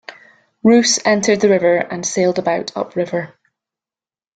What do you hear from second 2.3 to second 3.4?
about up river.